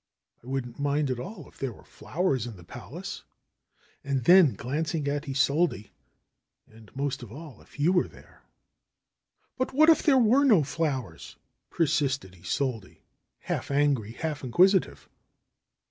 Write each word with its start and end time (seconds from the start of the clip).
'T 0.41 0.47
wouldn't 0.47 0.79
mind 0.79 1.11
at 1.11 1.19
all 1.19 1.47
if 1.47 1.59
there 1.59 1.71
were 1.71 1.83
flowers 1.83 2.47
in 2.47 2.55
the 2.55 2.63
pal 2.63 2.97
ace," 2.97 3.21
and 4.03 4.23
then 4.23 4.55
glancing 4.55 5.07
at 5.07 5.27
Isolde, 5.29 5.91
^^and, 6.67 6.89
most 6.95 7.21
of 7.21 7.31
all, 7.31 7.61
if 7.61 7.79
you 7.79 7.93
were 7.93 8.07
there." 8.07 8.41
THE 9.59 9.65
HERMIT 9.69 9.69
OF 9.69 9.69
SAGUENAY 9.69 9.77
43 9.77 9.77
what 9.77 9.89
if 9.91 10.03
there 10.03 10.17
were 10.17 10.43
no 10.43 10.63
flowers 10.63 11.35
T' 11.35 11.39
persisted 11.69 12.33
Isolde, 12.35 12.97
half 13.41 13.69
angry, 13.69 14.13
half 14.13 14.43
inquisitive. 14.43 15.07